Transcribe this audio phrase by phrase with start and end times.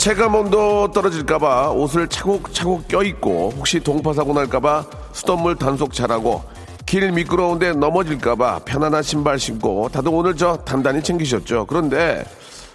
[0.00, 6.42] 체감 온도 떨어질까봐 옷을 차곡차곡 껴입고 혹시 동파사고 날까봐 수돗물 단속 잘하고
[6.86, 11.66] 길 미끄러운데 넘어질까봐 편안한 신발 신고 다들 오늘 저 단단히 챙기셨죠.
[11.66, 12.24] 그런데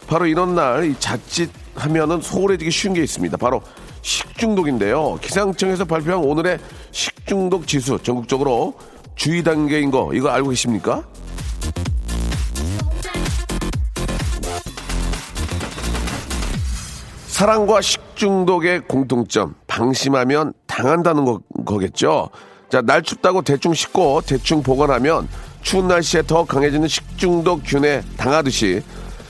[0.05, 3.37] 바로 이런 날이 자칫 하면은 소홀해지기 쉬운 게 있습니다.
[3.37, 3.63] 바로
[4.03, 5.17] 식중독인데요.
[5.19, 6.59] 기상청에서 발표한 오늘의
[6.91, 8.75] 식중독 지수 전국적으로
[9.15, 11.03] 주의 단계인 거 이거 알고 계십니까?
[17.35, 22.29] 사랑과 식중독의 공통점 방심하면 당한다는 거, 거겠죠.
[22.69, 25.27] 자, 날 춥다고 대충 씻고 대충 보관하면
[25.61, 28.81] 추운 날씨에 더 강해지는 식중독균에 당하듯이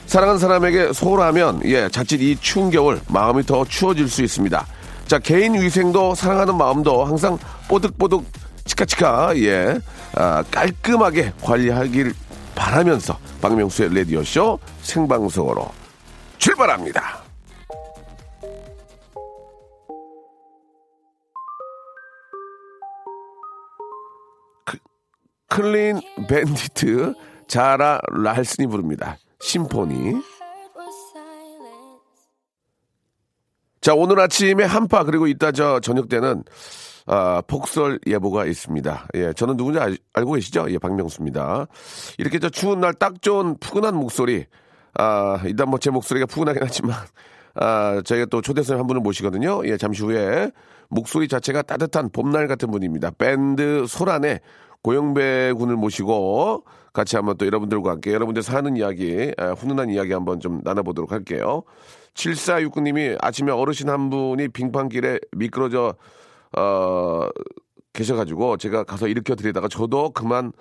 [0.06, 4.64] 사랑하는 사람에게 소홀하면 예 자칫 이 추운 겨울 마음이 더 추워질 수 있습니다.
[5.08, 8.24] 자 개인 위생도 사랑하는 마음도 항상 뽀득뽀득
[8.66, 9.80] 치카치카 예
[10.14, 12.14] 아, 깔끔하게 관리하길
[12.54, 15.68] 바라면서 박명수의 레디오 쇼 생방송으로
[16.38, 17.25] 출발합니다.
[25.48, 27.14] 클린 밴디트
[27.48, 29.16] 자라 랄슨이 부릅니다.
[29.40, 30.14] 심포니.
[33.80, 36.42] 자 오늘 아침에 한파 그리고 이따 저 저녁 때는
[37.06, 39.06] 아, 폭설 예보가 있습니다.
[39.14, 40.66] 예, 저는 누군지 알, 알고 계시죠?
[40.70, 41.68] 예, 박명수입니다.
[42.18, 44.46] 이렇게 저 추운 날 딱 좋은 푸근한 목소리.
[44.94, 46.96] 아, 일단 뭐 제 목소리가 푸근하긴 하지만
[47.54, 49.64] 아, 저희가 또 초대선 한 분을 모시거든요.
[49.68, 50.50] 예, 잠시 후에
[50.88, 53.12] 목소리 자체가 따뜻한 봄날 같은 분입니다.
[53.12, 54.40] 밴드 소란의
[54.86, 60.38] 고영배 군을 모시고 같이 한번 또 여러분들과 함께 여러분들 사는 이야기, 아, 훈훈한 이야기 한번
[60.38, 61.64] 좀 나눠보도록 할게요.
[62.14, 65.96] 7469님이 아침에 어르신 한 분이 빙판길에 미끄러져,
[66.56, 67.28] 어,
[67.94, 70.52] 계셔가지고 제가 가서 일으켜 드리다가 저도 그만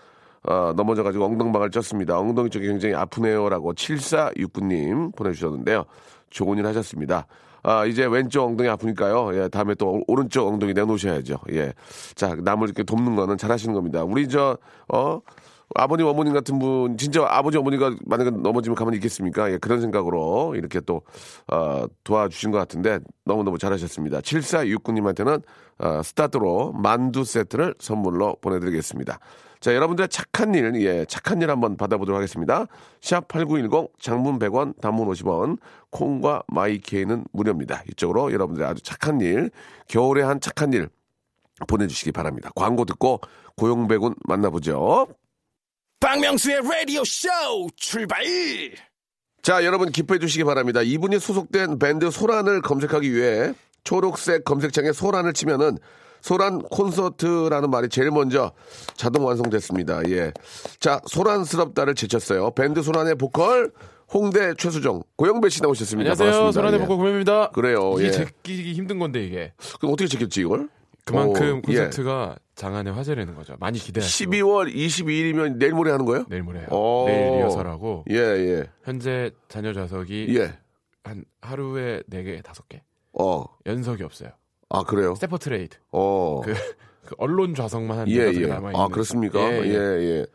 [0.42, 2.20] 어, 넘어져가지고 엉덩방을 쪘습니다.
[2.20, 5.86] 엉덩이 쪽이 굉장히 아프네요라고 7469님 보내주셨는데요.
[6.32, 7.28] 좋은 일 하셨습니다.
[7.68, 9.36] 아, 이제 왼쪽 엉덩이 아프니까요.
[9.36, 11.40] 예, 다음에 또 오른쪽 엉덩이 내놓으셔야죠.
[11.54, 11.74] 예.
[12.14, 14.04] 자, 남을 이렇게 돕는 거는 잘 하시는 겁니다.
[14.04, 14.56] 우리 저,
[14.88, 15.20] 어,
[15.74, 19.52] 아버님, 어머님 같은 분, 진짜 아버지, 어머니가 만약에 넘어지면 가만히 있겠습니까?
[19.52, 21.02] 예, 그런 생각으로 이렇게 또,
[21.52, 24.20] 어, 도와주신 것 같은데 너무너무 잘하셨습니다.
[24.20, 25.42] 7469님한테는,
[25.80, 29.18] 어, 스타트로 만두 세트를 선물로 보내드리겠습니다.
[29.66, 32.68] 자, 여러분들의 착한 일, 예, 착한 일 한번 받아보도록 하겠습니다.
[33.02, 35.58] 샵 8910, 장문 100원, 단문 50원,
[35.90, 37.82] 콩과 마이케이는 무료입니다.
[37.90, 39.50] 이쪽으로 여러분들의 아주 착한 일,
[39.88, 40.88] 겨울에 한 착한 일
[41.68, 42.52] 보내주시기 바랍니다.
[42.54, 43.22] 광고 듣고
[43.58, 45.08] 고용배군 만나보죠.
[46.00, 48.24] 박명수의 Radio Show 출발.
[49.42, 50.84] 자, 여러분 기뻐해 주시기 바랍니다.
[50.84, 53.52] 이분이 소속된 밴드 소란을 검색하기 위해
[53.84, 55.80] 초록색 검색창에 소란을 치면은
[56.26, 58.52] 소란 콘서트라는 말이 제일 먼저
[58.96, 60.10] 자동 완성됐습니다.
[60.10, 60.32] 예.
[60.80, 62.50] 자, 소란스럽다를 제쳤어요.
[62.56, 63.72] 밴드 소란의 보컬
[64.12, 66.14] 홍대 최수정 고영배 씨 나오셨습니다.
[66.14, 66.52] 안녕하세요.
[66.52, 66.84] 소란의 예.
[66.84, 67.52] 보컬 고명입니다.
[67.52, 68.12] 그래요, 이게 예.
[68.12, 70.68] 제끼기 힘든 건데 이게 그럼 어떻게 제꼈지 이걸?
[71.06, 73.56] 그만큼 어, 콘서트가 장안의 화제라는 거죠.
[73.60, 73.84] 많이 예.
[73.84, 76.26] 기대하시고 12월 22일이면 내일 모레 하는 거예요?
[76.28, 76.66] 내일 모레요.
[76.72, 77.06] 어.
[77.08, 78.64] 내일 리허설하고 예, 예.
[78.84, 80.58] 현재 잔여 좌석이 예.
[81.04, 82.80] 한 하루에 4개, 5개.
[83.14, 83.46] 어.
[83.68, 84.32] 연석이 없어요.
[84.70, 85.14] 아, 그래요?
[85.16, 85.78] 스태퍼 트레이드.
[85.92, 86.42] 어.
[86.44, 86.54] 그,
[87.06, 88.48] 그 언론 좌석만 한 예, 4개 예.
[88.48, 88.76] 남아 있는.
[88.80, 89.40] 아, 그렇습니까?
[89.40, 90.26] 예, 예.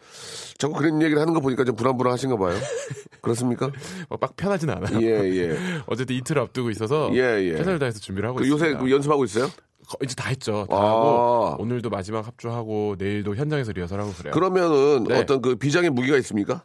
[0.56, 2.54] 자꾸 그런 얘기를 하는 거 보니까 좀 불안불안 하신가 봐요.
[3.22, 3.70] 그렇습니까?
[4.08, 5.00] 뭐, 막 편하진 않아요.
[5.02, 5.56] 예, 예.
[5.86, 7.56] 어쨌든 이틀 앞두고 있어서 예, 예.
[7.56, 8.66] 최선을 다해서 준비를 하고 그 있습니다.
[8.68, 9.46] 요새 그 연습하고 있어요?
[9.46, 10.66] 거- 이제 다 했죠.
[10.70, 10.88] 다 아.
[10.90, 14.32] 하고 오늘도 마지막 합주하고 내일도 현장에서 리허설하고 그래요.
[14.32, 15.18] 그러면은 네.
[15.18, 16.62] 어떤 그 비장의 무기가 있습니까?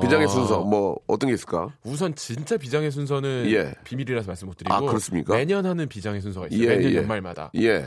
[0.00, 1.72] 비장의 어, 순서 뭐 어떤 게 있을까?
[1.82, 3.74] 우선 진짜 비장의 순서는 예.
[3.84, 5.34] 비밀이라서 말씀 못 드리고 아, 그렇습니까?
[5.34, 6.62] 매년 하는 비장의 순서가 있어요.
[6.62, 6.96] 예, 매년 예.
[6.96, 7.86] 연말마다 예.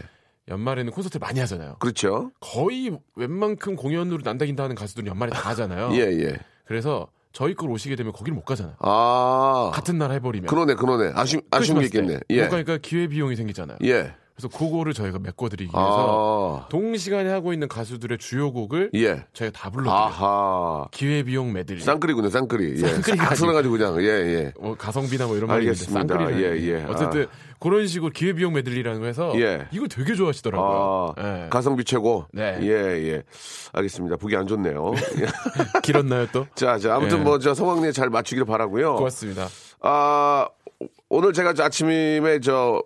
[0.49, 1.77] 연말에는 콘서트 많이 하잖아요.
[1.79, 2.31] 그렇죠.
[2.41, 5.91] 거의 웬만큼 공연으로 난다긴다 하는 가수들은 연말에 다 하잖아요.
[5.95, 6.37] 예, 예.
[6.65, 8.75] 그래서 저희 걸 오시게 되면 거기를 못 가잖아요.
[8.79, 9.71] 아.
[9.73, 11.13] 같은 날 해버리면 그러네, 그러네.
[11.15, 11.85] 아쉬, 아쉬운 게.
[11.85, 12.19] 있겠네.
[12.29, 12.47] 예.
[12.47, 13.77] 그러니까 기회 비용이 생기잖아요.
[13.85, 14.13] 예.
[14.35, 16.69] 그래서 그거를 저희가 메꿔드리기 위해서 아.
[16.69, 19.25] 동시간에 하고 있는 가수들의 주요 곡을 예.
[19.33, 19.95] 저희가 다 불러드려요.
[19.95, 20.87] 아하.
[20.91, 21.81] 기회 비용 메들리.
[21.81, 22.81] 쌍끌이군요, 쌍끌이.
[22.81, 22.87] 예.
[22.87, 24.53] 쌍끌이가 싹 썰어가지고 그냥, 예, 예.
[24.59, 25.85] 뭐 가성비나 뭐 이런 말이 있는데.
[25.85, 26.83] 쌍끌이 예, 예.
[26.85, 27.27] 어쨌든
[27.59, 29.67] 그런 식으로 기회 비용 메들리라는 거 해서 예.
[29.71, 31.13] 이걸 되게 좋아하시더라고요.
[31.15, 31.49] 아, 예.
[31.49, 32.25] 가성비 최고.
[32.33, 32.57] 네.
[32.61, 33.23] 예, 예.
[33.71, 34.17] 알겠습니다.
[34.17, 34.93] 보기 안 좋네요.
[35.83, 36.47] 길었나요 또?
[36.55, 37.23] 자, 자, 아무튼 예.
[37.23, 39.47] 뭐, 저 성황리에 잘 맞추기를 바라고요 고맙습니다.
[39.81, 40.47] 아,
[41.09, 42.81] 오늘 제가 저 아침에 저,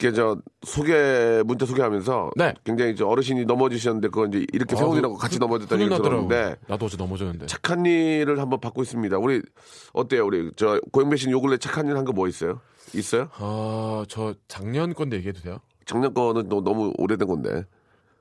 [0.00, 2.54] 이렇게 저 소개, 문자 소개하면서 네.
[2.64, 5.96] 굉장히 저 어르신이 넘어지셨는데 그건 이제 이렇게 아, 세훈이라고 그- 같이 그- 넘어졌다는 얘기.
[6.02, 7.46] 들었는데 나도 어제 넘어졌는데.
[7.46, 9.18] 착한 일을 한번 받고 있습니다.
[9.18, 9.42] 우리
[9.92, 10.24] 어때요?
[10.26, 12.60] 우리 저 고영배 씨는 요 근래 착한 일 한 거 뭐 있어요?
[12.94, 13.28] 있어요?
[13.34, 15.58] 아, 저 작년 건데 얘기해도 돼요?
[15.84, 17.64] 작년 거는 너, 너무 오래된 건데.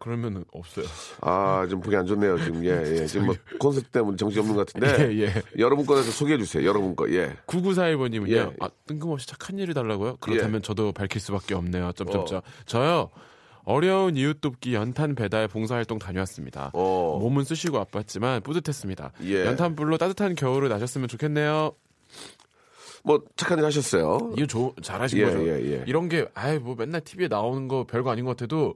[0.08, 0.86] 그러면은 없어요.
[1.20, 2.42] 아, 좀 보기 안 좋네요.
[2.42, 3.06] 지금 예, 예.
[3.06, 5.14] 지금 뭐 콘서트 때문에 정신 없는 것 같은데.
[5.14, 5.44] 예, 예.
[5.60, 6.66] 여러분 거에서 소개해 주세요.
[6.66, 7.12] 여러분 거.
[7.12, 7.36] 예.
[7.46, 8.30] 9941번님은요.
[8.32, 8.50] 예.
[8.62, 10.16] 아, 뜬금없이 착한 일을 달라고요?
[10.22, 11.92] 그렇다면 저도 밝힐 수밖에 없네요.
[11.92, 12.42] 점점점.
[12.66, 13.10] 저요.
[13.66, 16.72] 어려운 이웃 돕기 연탄 배달 봉사활동 다녀왔습니다.
[16.74, 17.18] 어.
[17.20, 19.12] 몸은 쑤시고 아팠지만 뿌듯했습니다.
[19.24, 19.46] 예.
[19.46, 21.74] 연탄불로 따뜻한 겨울을 나셨으면 좋겠네요.
[23.04, 24.34] 뭐 착한 일 하셨어요.
[24.38, 25.48] 이거 조, 잘하신 예, 거죠.
[25.48, 25.84] 예, 예.
[25.86, 28.76] 이런 게 아예 뭐 맨날 TV에 나오는 거 별거 아닌 것 같아도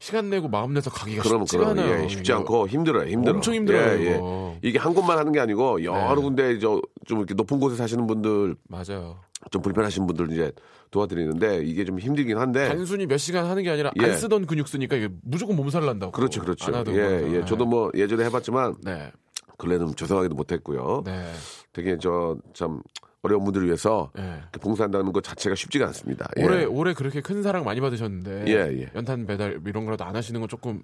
[0.00, 2.04] 시간 내고 마음 내서 가기가 그럼 쉽지가 그럼 않아요.
[2.04, 2.32] 예, 쉽지.
[2.32, 3.08] 않고 힘들어요.
[3.10, 3.34] 힘들어.
[3.34, 4.20] 엄청 힘들어요, 예, 예.
[4.62, 6.22] 이게 한 곳만 하는 게 아니고 여러 네.
[6.22, 9.18] 군데 저 좀 이렇게 높은 곳에 사시는 분들 맞아요.
[9.50, 10.52] 좀 불편하신 분들 이제
[10.90, 14.04] 도와드리는데 이게 좀 힘들긴 한데 단순히 몇 시간 하는 게 아니라 예.
[14.04, 16.12] 안 쓰던 근육 쓰니까 이게 무조건 몸살 난다고.
[16.12, 16.70] 그렇죠, 그렇죠.
[16.88, 17.36] 예.
[17.38, 17.44] 예.
[17.46, 19.10] 저도 뭐 예전에 해봤지만 네.
[19.56, 21.02] 근래는 죄송하게도 못했고요.
[21.06, 21.32] 네.
[21.72, 22.82] 되게 저 참
[23.22, 24.22] 어려운 분들을 위해서 네.
[24.42, 26.28] 이렇게 봉사한다는 것 자체가 쉽지가 않습니다.
[26.38, 26.44] 예.
[26.44, 28.88] 올해 올해 그렇게 큰 사랑 많이 받으셨는데 예, 예.
[28.94, 30.82] 연탄 배달 이런 거라도 안 하시는 건 조금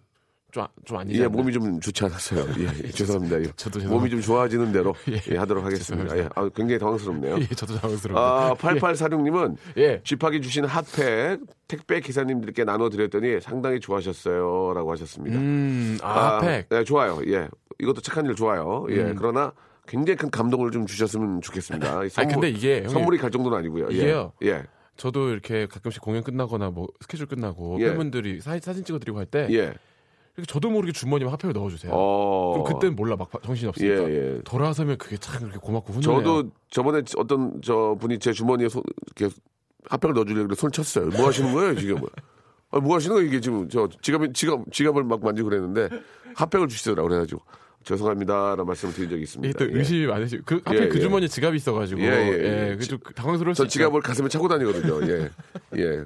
[0.51, 1.27] 좀, 아- 좀 아니지 예?
[1.27, 2.47] 몸이 좀 좋지 않았어요.
[2.59, 3.41] 예, 예, 죄송합니다.
[3.41, 3.45] 예.
[3.57, 5.21] 저도 몸이 좀 좋아지는 대로 예.
[5.33, 6.05] 예, 하도록 하겠습니다.
[6.05, 6.41] 예, 죄송합니다.
[6.41, 7.39] 아, 굉장히 당황스럽네요.
[7.41, 8.21] 예, 저도 당황스러운데.
[8.21, 10.01] 아, 8846님은 예.
[10.05, 14.75] 쥐팍이 주신 핫팩 택배 기사님들께 나눠드렸더니 상당히 좋아하셨어요.
[14.75, 15.37] 라고 하셨습니다.
[15.37, 16.69] 음, 아, 팩.
[16.69, 17.21] 네, 좋아요.
[17.27, 17.49] 예.
[17.81, 18.87] 이것도 착한 일 좋아요.
[18.91, 19.01] 예.
[19.03, 19.15] 음.
[19.19, 19.53] 그러나
[19.87, 22.05] 굉장히 큰 감동을 좀 주셨으면 좋겠습니다.
[22.05, 23.89] 이 아니, 근데 이게 형님, 선물이 갈 정도는 아니고요.
[23.91, 23.95] 예.
[23.95, 24.33] 이게요.
[24.43, 24.65] 예.
[24.97, 27.89] 저도 이렇게 가끔씩 공연 끝나거나 뭐 스케줄 끝나고 예.
[27.89, 29.75] 팬분들이 사, 사진 찍어드리고 할때 예.
[30.37, 31.93] 이렇게 저도 모르게 주머니에 핫팩을 넣어주세요.
[31.95, 32.53] 어.
[32.53, 34.41] 그럼 그때는 몰라 막 정신 이 없으니까 예, 예.
[34.45, 36.23] 돌아서면 그게 참 그렇게 고맙고 훈훈해요.
[36.23, 38.83] 저도 저번에 어떤 저 분이 제 주머니에 손,
[39.17, 39.35] 이렇게
[39.89, 41.07] 핫팩을 넣어주려고 손 쳤어요.
[41.11, 41.99] 뭐 하시는 거예요, 지금?
[42.71, 43.69] 아, 뭐 하시는 거예요, 이게 지금?
[43.69, 45.89] 저 지갑, 지갑, 지갑을 막 만지고 그랬는데
[46.35, 47.43] 핫팩을 주시더라고 그래가지고.
[47.85, 49.59] 죄송합니다라는 말씀을 드린 적이 이게 있습니다.
[49.59, 49.79] 또 예.
[49.79, 51.01] 의심이 많으시고 그 하필 예, 그 예.
[51.01, 52.77] 주머니에 지갑이 있어가지고 예, 예, 예, 예.
[52.77, 53.67] 그게 좀 당황스러울 있죠.
[53.67, 55.07] 지갑을 가슴에 차고 다니거든요.
[55.09, 55.31] 예.
[55.77, 56.05] 예.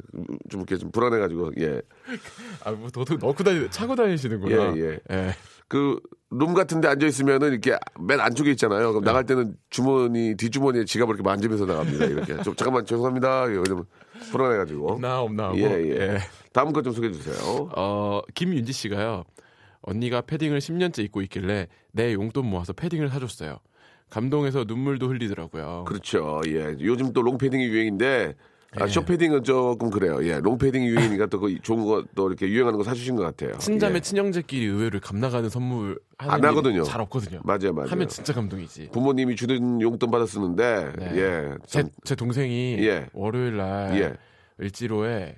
[0.51, 1.81] 좀 이렇게 좀 불안해가지고, 예.
[2.65, 4.77] 아, 뭐 도둑 넣고 다니 차고 다니시는구나.
[4.77, 5.01] 예, 예.
[5.11, 5.35] 예.
[5.69, 8.93] 그, 룸 같은 데 앉아 있으면은 이렇게 맨 안쪽에 있잖아요.
[8.93, 12.05] 그럼 나갈 때는 주머니, 뒷주머니에 지갑을 이렇게 만지면서 나갑니다.
[12.07, 12.43] 이렇게.
[12.43, 13.43] 좀, 잠깐만, 죄송합니다.
[13.43, 13.85] 왜냐면
[14.33, 14.93] 불안해가지고.
[14.93, 15.59] 없나 없나 하고.
[15.59, 15.91] 예, 예.
[15.91, 16.19] 예.
[16.53, 17.69] 다음 것좀 소개해 주세요.
[17.77, 19.25] 어, 김윤지 씨가요.
[19.83, 23.59] 언니가 패딩을 10년째 입고 있길래 내 용돈 모아서 패딩을 사줬어요.
[24.11, 25.85] 감동해서 눈물도 흘리더라고요.
[25.87, 26.41] 그렇죠.
[26.47, 26.75] 예.
[26.81, 28.35] 요즘 또 롱패딩이 유행인데,
[28.79, 28.89] 아, 예.
[28.89, 30.25] 숏패딩은 조금 그래요.
[30.27, 30.41] 예.
[30.41, 33.57] 롱패딩이 유행이니까 또 그 좋은 거 또 이렇게 유행하는 거 사주신 것 같아요.
[33.59, 34.01] 친자매 예.
[34.01, 36.83] 친형제끼리 의외로 값나가는 선물 안 하거든요.
[36.85, 37.41] 잘 없거든요.
[37.45, 37.91] 맞아요, 맞아요.
[37.91, 38.89] 하면 진짜 감동이지.
[38.93, 41.13] 부모님이 주는 용돈 받아 쓰는데, 네.
[41.17, 41.55] 예.
[41.67, 43.07] 제, 참, 제 동생이 예.
[43.13, 44.15] 월요일 날 예.
[44.63, 45.37] 을지로에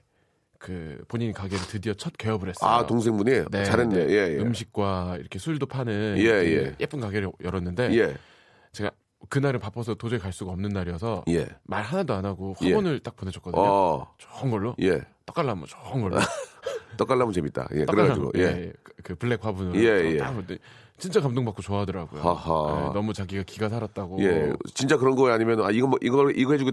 [0.61, 2.71] 그 본인 가게를 드디어 첫 개업을 했어요.
[2.71, 3.45] 아, 동생분이?
[3.51, 4.07] 네, 잘했네.
[4.07, 4.13] 네.
[4.13, 4.39] 예, 예.
[4.39, 6.77] 음식과 이렇게 술도 파는 예, 그 예.
[6.79, 8.15] 예쁜 가게를 열었는데 예.
[8.73, 8.91] 제가
[9.31, 11.49] 그날은 바빠서 도저히 갈 수가 없는 날이어서 예.
[11.65, 12.69] 말 하나도 안 하고 예.
[12.69, 13.63] 학원을 딱 보내줬거든요.
[13.63, 15.01] 어, 좋은 걸로 예.
[15.25, 16.17] 떡갈나무 좋은 걸로
[16.99, 17.69] 떡갈라면 재밌다.
[17.73, 18.67] 예, 떡갈나무 그래가지고, 예.
[18.67, 20.59] 예, 그, 그 블랙 화분으로 예, 예.
[20.99, 22.21] 진짜 감동받고 좋아하더라고요.
[22.21, 22.89] 하하.
[22.89, 24.23] 네, 너무 자기가 기가 살았다고.
[24.23, 24.53] 예.
[24.75, 25.33] 진짜 그런 거예요?
[25.33, 26.73] 아니면, 아, 이거 뭐, 이거, 이거 해주고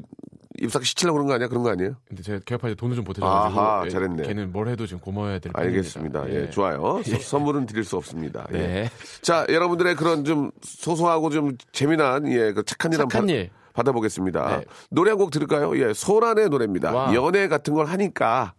[0.60, 1.48] 입 싹 씻으려고 그런 거 아니야?
[1.48, 1.96] 그런 거 아니에요?
[2.08, 4.24] 근데 제가 개업할 때 돈을 좀 보태줘가지고 아하, 예, 잘했네.
[4.24, 6.22] 걔는 뭘 해도 지금 고마워야 될 알겠습니다.
[6.22, 6.46] 뿐입니다.
[6.48, 7.02] 예, 좋아요.
[7.06, 8.48] 서- 선물은 드릴 수 없습니다.
[8.54, 8.58] 예.
[8.58, 8.90] 네.
[9.22, 13.50] 자, 여러분들의 그런 좀 소소하고 좀 재미난, 예, 그 착한 일 착한 한번 일.
[13.74, 14.66] 받, 아보겠습니다 네.
[14.90, 15.78] 노래 한 곡 들을까요?
[15.80, 16.92] 예, 소란의 노래입니다.
[16.94, 17.14] 와우.
[17.16, 18.54] 연애 같은 걸 하니까.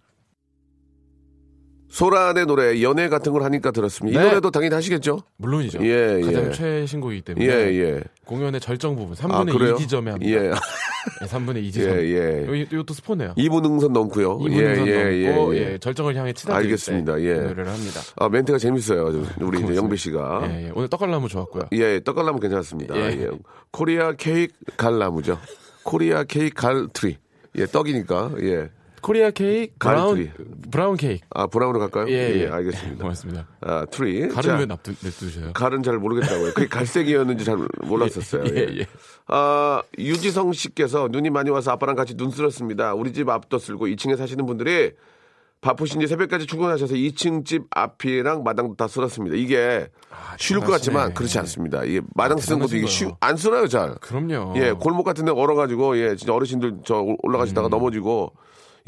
[1.88, 4.20] 소란의 노래, 연애 같은 걸 하니까 들었습니다.
[4.20, 4.28] 이 네.
[4.28, 5.20] 노래도 당연히 하시겠죠?
[5.38, 5.84] 물론이죠.
[5.86, 6.50] 예, 가장 예.
[6.52, 8.00] 최신곡이기 때문에 예, 예.
[8.26, 9.74] 공연의 절정 부분 아, 3분의 그래요?
[9.74, 10.30] 2 지점에 합니다.
[10.30, 11.90] 예, 네, 3분의 2 예, 지점.
[11.98, 12.46] 예.
[12.46, 13.34] 여기 이것도 스포네요.
[13.38, 14.38] 2분 응선 넘고요.
[14.38, 15.78] 2분 예, 선 예, 넘고 예, 예, 예.
[15.78, 17.16] 절정을 향해 치닫을 알겠습니다.
[17.16, 17.34] 때 예.
[17.34, 18.00] 그 노래를 합니다.
[18.16, 19.12] 아, 멘트가 재밌어요.
[19.12, 19.74] 좀 우리 이제.
[19.74, 20.48] 영배 씨가.
[20.50, 20.72] 예, 예.
[20.74, 21.64] 오늘 떡갈나무 좋았고요.
[21.72, 22.96] 예, 떡갈나무 괜찮습니다.
[22.96, 23.02] 예.
[23.18, 23.30] 예.
[23.70, 25.38] Korea cake 갈나무죠.
[25.84, 27.16] Korea cake 갈tree.
[27.56, 28.32] 예, 떡이니까.
[28.42, 28.68] 예.
[29.00, 30.30] Korea cake brown.
[30.70, 31.26] Brown cake.
[31.30, 32.08] 아, brown으로 갈까요?
[32.08, 32.48] 예, 예.
[32.48, 33.02] 알겠습니다.
[33.02, 33.46] 고맙습니다.
[33.60, 34.28] 아, 트리.
[34.28, 35.52] 가른 자, 왜 납두, 냅두셔요?
[35.52, 36.52] 갈은 잘 모르겠다고요.
[36.54, 38.44] 그게 갈색이었는지 잘 몰랐었어요.
[38.54, 38.86] 예, 예.
[39.26, 42.94] 아, 유지성 씨께서 눈이 많이 와서 아빠랑 같이 눈 쓸었습니다.
[42.94, 44.92] 우리 집 앞도 쓸고 2층에 사시는 분들이
[45.60, 49.34] 바쁘신지 새벽까지 출근하셔서 2층 집 앞이랑 마당도 다 쓸었습니다.
[49.34, 49.88] 이게
[50.38, 51.14] 쉬울 것 같지만.
[51.14, 51.82] 그렇지 않습니다.
[51.82, 53.96] 이게 마당 쓰는 것도 이게 쉬, 안 쓸어요, 잘.
[53.96, 54.54] 그럼요.
[54.56, 58.34] 예, 골목 같은 데 얼어가지고, 예, 진짜 어르신들 저 올라가시다가 넘어지고,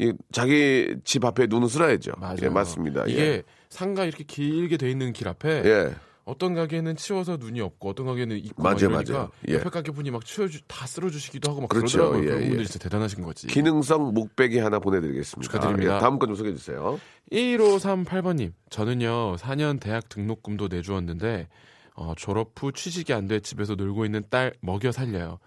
[0.01, 2.13] 이 자기 집 앞에 눈을 쓸어야죠.
[2.17, 2.37] 맞아요.
[2.41, 3.05] 예, 맞습니다.
[3.05, 3.43] 이게 예.
[3.69, 5.95] 상가 이렇게 길게 돼 있는 길 앞에 예.
[6.25, 9.29] 어떤 가게는 치워서 눈이 없고 어떤 가게는 있고 맞아요, 맞아요.
[9.47, 9.53] 예.
[9.55, 11.97] 옆에 가게 분이 막 치워주 다 쓸어주시기도 하고 막 그렇죠.
[12.11, 12.31] 그러더라고요.
[12.31, 12.65] 예, 그런 예.
[12.65, 13.47] 진짜 대단하신 거지.
[13.47, 15.51] 기능성 목베개 하나 보내드리겠습니다.
[15.51, 15.95] 축하드립니다.
[15.95, 16.99] 예, 다음 거좀 소개해 주세요.
[17.31, 21.47] 1538번님, 저는요, 4년 대학 등록금도 내주었는데,
[21.95, 25.39] 어, 졸업 후 취직이 안 돼 집에서 놀고 있는 딸 먹여 살려요.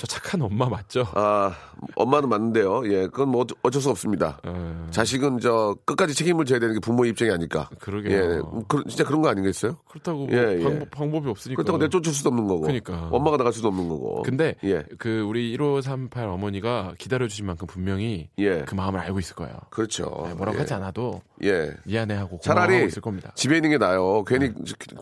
[0.00, 1.06] 저 착한 엄마 맞죠?
[1.12, 1.54] 아,
[1.94, 2.90] 엄마는 맞는데요.
[2.90, 4.38] 예, 그건 뭐 어쩔 수 없습니다.
[4.46, 7.68] 어, 자식은 저 끝까지 책임을 져야 되는 게 부모의 입장이 아닐까.
[7.78, 8.10] 그러게요.
[8.10, 9.76] 예, 그, 진짜 그런 거 아니겠어요?
[9.90, 10.62] 그렇다고 뭐 예, 예.
[10.62, 11.62] 방법, 방법이 없으니까.
[11.62, 12.62] 그렇다고 내쫓을 수도 없는 거고.
[12.62, 13.10] 그러니까.
[13.12, 14.22] 엄마가 나갈 수도 없는 거고.
[14.22, 19.54] 근데 예, 그 우리 1538 어머니가 기다려주신 만큼 분명히 예, 그 마음을 알고 있을 거예요.
[19.68, 20.04] 그렇죠.
[20.28, 20.60] 네, 뭐라고 예.
[20.60, 21.74] 하지 않아도 예.
[21.84, 23.32] 미안해하고 차라리 있을 겁니다.
[23.34, 24.24] 집에 있는 게 나아요.
[24.24, 24.50] 괜히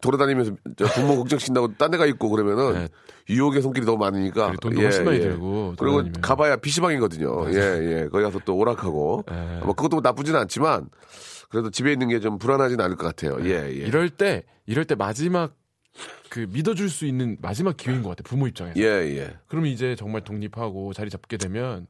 [0.03, 2.89] 돌아다니면서 저 부모 걱정신다고 딴 데가 있고 그러면은 네.
[3.31, 4.55] 유혹의 손길이 너무 많으니까.
[4.61, 6.21] 돈도 훨씬 많이 들고 그리고 돌아다니면.
[6.21, 7.51] 가봐야 PC방이거든요.
[7.53, 7.55] 예,
[8.03, 8.09] 예.
[8.11, 9.25] 거기 가서 또 오락하고.
[9.31, 9.61] 예.
[9.65, 10.89] 뭐 그것도 나쁘지는 않지만
[11.51, 13.39] 그래도 집에 있는 게 좀 불안하진 않을 것 같아요.
[13.45, 13.71] 예, 예.
[13.87, 15.55] 이럴 때 이럴 때 마지막
[16.31, 18.79] 그 믿어줄 수 있는 마지막 기회인 것 같아 부모 입장에서.
[18.79, 19.37] 예, 예.
[19.49, 21.87] 그러면 이제 정말 독립하고 자리 잡게 되면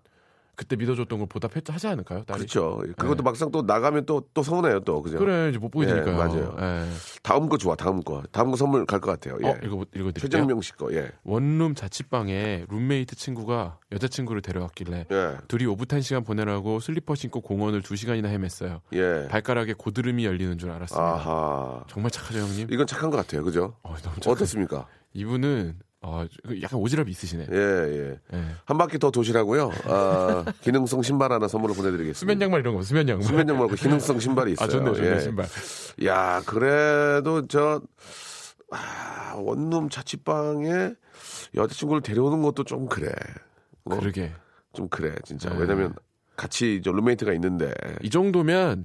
[0.58, 2.24] 그때 믿어줬던 걸 보답하지 않을까요?
[2.24, 2.38] 딸이?
[2.40, 2.82] 그렇죠.
[2.96, 3.22] 그것도 네.
[3.22, 5.00] 막상 또 나가면 또, 또 서운해요, 또.
[5.02, 5.16] 그죠?
[5.16, 6.16] 그래 이제 못 보게 예, 되니까요.
[6.16, 6.56] 맞아요.
[6.60, 6.88] 예.
[7.22, 8.24] 다음 거 좋아, 다음 거.
[8.32, 9.38] 다음 거 선물 갈 것 같아요.
[9.44, 9.48] 예.
[9.48, 10.12] 어 이거 읽어드릴게요.
[10.20, 11.12] 최정명 씨 거, 예.
[11.22, 15.36] 원룸 자취방에 룸메이트 친구가 여자친구를 데려왔길래 예.
[15.46, 18.80] 둘이 오붓한 시간 보내라고 슬리퍼 신고 공원을 두 시간이나 헤맸어요.
[18.94, 19.28] 예.
[19.30, 21.00] 발가락에 고드름이 열리는 줄 알았습니다.
[21.08, 21.84] 아하.
[21.88, 22.66] 정말 착하죠 형님?
[22.72, 23.44] 이건 착한 것 같아요.
[23.44, 23.74] 그죠?
[23.84, 24.32] 어, 너무 착하...
[24.32, 24.88] 어떻습니까?
[25.14, 26.24] 이분은 어,
[26.62, 27.46] 약간 오지랖이 있으시네.
[27.50, 28.18] 예, 예.
[28.32, 28.44] 예.
[28.64, 29.70] 한 바퀴 더 도시라고요.
[29.86, 32.18] 아, 기능성 신발 하나 선물로 보내드리겠습니다.
[32.18, 33.26] 수면 양말 이런 거 수면 양말.
[33.26, 34.66] 수면 양말 고 기능성 신발이 있어요.
[34.66, 35.20] 아 좋네 좋네 예.
[35.20, 35.46] 신발.
[36.04, 37.82] 야, 그래도 저
[38.70, 40.92] 아, 원룸 자취방에
[41.54, 43.10] 여자친구를 데려오는 것도 좀 그래.
[43.84, 43.96] 어?
[43.98, 44.32] 그러게.
[44.72, 45.50] 좀 그래, 진짜.
[45.50, 45.56] 네.
[45.58, 45.94] 왜냐면
[46.36, 47.72] 같이 저 룸메이트가 있는데.
[48.02, 48.84] 이 정도면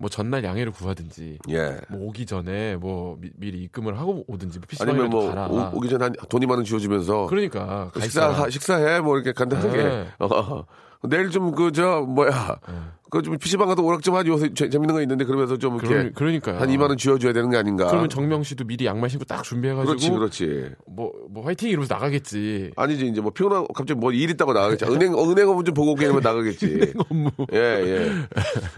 [0.00, 1.76] 뭐 전날 양해를 구하든지 예.
[1.90, 5.46] 뭐 오기 전에 뭐 미, 리 입금을 하고 오든지 뭐 아니면 뭐 가라.
[5.46, 8.48] 오, 기 전에 한 돈이 많은 지워주면서 그러니까 가 식사.
[8.48, 10.06] 식사해 뭐 이렇게 간단하게 네.
[11.02, 12.74] 어, 내일 좀 그 저 뭐야 네.
[13.10, 16.12] 그좀 PC방 가서 오락 좀 하지 요새 재- 재밌는 거 있는데 그러면서 좀 이렇게 그러,
[16.14, 16.58] 그러니까요.
[16.60, 19.74] 한 2만 원 지어줘야 되는 게 아닌가 그러면 정명 씨도 미리 양말 신고 딱 준비해
[19.74, 22.70] 가지고 그렇지 그렇지 뭐, 뭐 화이팅 이러면서 나가겠지.
[22.76, 25.90] 아니지 이제 뭐 피곤하고 갑자기 뭐 일 있다고 나가겠지 은행 어, 은행 업무 좀 보고
[25.92, 27.30] 오게 나가겠지 업무.
[27.52, 28.10] 예 예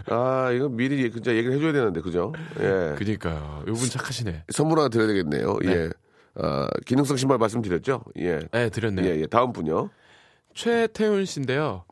[0.09, 3.63] 아 이거 미리 진짜 얘기를 해줘야 되는데 그죠 예 그니까요.
[3.67, 4.45] 요분 착하시네.
[4.49, 5.71] 선물 하나 드려야 되겠네요 네.
[5.71, 5.89] 예
[6.35, 9.05] 아, 기능성 신발 말씀드렸죠 예 네, 드렸네요.
[9.05, 9.25] 예, 예.
[9.27, 9.89] 다음 분요.
[10.55, 11.83] 최태훈 씨인데요.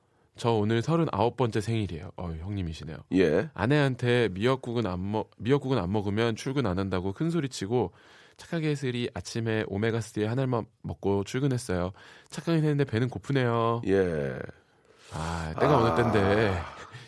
[0.42, 2.10] 저 오늘 39번째 생일이에요.
[2.18, 2.98] 어, 형님이시네요.
[3.14, 3.52] 예.
[3.54, 7.92] 아내한테 미역국은 안 먹, 미역국은 안 먹으면 출근 안 한다고 큰 소리 치고
[8.38, 11.92] 착하게 해슬이 아침에 오메가3 한 알만 먹고 출근했어요.
[12.32, 13.84] 착하긴 했는데 배는 고프네요.
[13.86, 14.40] 예.
[15.14, 16.60] 아, 때가 어느 때인데